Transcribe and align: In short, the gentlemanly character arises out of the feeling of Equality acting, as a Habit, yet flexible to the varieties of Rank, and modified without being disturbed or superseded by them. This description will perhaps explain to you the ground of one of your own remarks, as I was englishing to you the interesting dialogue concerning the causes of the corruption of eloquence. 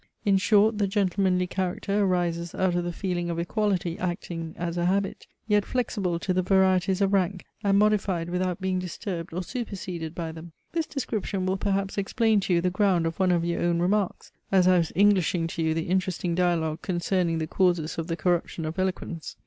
In 0.25 0.37
short, 0.37 0.79
the 0.79 0.87
gentlemanly 0.87 1.45
character 1.45 2.01
arises 2.03 2.55
out 2.55 2.73
of 2.73 2.83
the 2.83 2.91
feeling 2.91 3.29
of 3.29 3.37
Equality 3.37 3.99
acting, 3.99 4.55
as 4.57 4.75
a 4.75 4.85
Habit, 4.85 5.27
yet 5.47 5.63
flexible 5.63 6.17
to 6.17 6.33
the 6.33 6.41
varieties 6.41 7.01
of 7.01 7.13
Rank, 7.13 7.45
and 7.63 7.77
modified 7.77 8.27
without 8.27 8.59
being 8.59 8.79
disturbed 8.79 9.31
or 9.31 9.43
superseded 9.43 10.15
by 10.15 10.31
them. 10.31 10.53
This 10.71 10.87
description 10.87 11.45
will 11.45 11.57
perhaps 11.57 11.99
explain 11.99 12.39
to 12.39 12.53
you 12.55 12.61
the 12.61 12.71
ground 12.71 13.05
of 13.05 13.19
one 13.19 13.31
of 13.31 13.45
your 13.45 13.61
own 13.61 13.77
remarks, 13.77 14.31
as 14.51 14.67
I 14.67 14.79
was 14.79 14.91
englishing 14.95 15.45
to 15.49 15.61
you 15.61 15.75
the 15.75 15.87
interesting 15.89 16.33
dialogue 16.33 16.81
concerning 16.81 17.37
the 17.37 17.45
causes 17.45 17.99
of 17.99 18.07
the 18.07 18.17
corruption 18.17 18.65
of 18.65 18.79
eloquence. 18.79 19.35